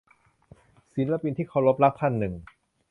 [0.93, 2.33] ศิลปินที่เคารพรักท่านหนึ่ง